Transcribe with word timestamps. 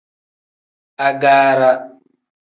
Agaara. 1.07 1.69